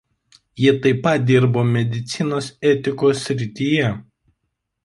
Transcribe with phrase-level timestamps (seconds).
[0.61, 3.93] Ji taip pat dirbo medicinos etikos srityje.